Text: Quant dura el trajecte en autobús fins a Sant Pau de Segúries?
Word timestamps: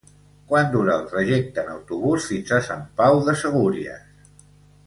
Quant 0.51 0.71
dura 0.75 0.95
el 1.01 1.03
trajecte 1.11 1.61
en 1.65 1.69
autobús 1.73 2.27
fins 2.31 2.57
a 2.57 2.61
Sant 2.71 2.83
Pau 3.03 3.23
de 3.29 3.37
Segúries? 3.47 4.29